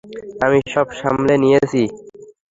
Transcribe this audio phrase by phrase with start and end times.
[0.45, 1.81] আমি সব সামলে নিয়েছি।